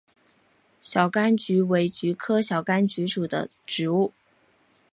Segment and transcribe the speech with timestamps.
[0.81, 4.13] 小甘菊为菊科小甘菊属的植物。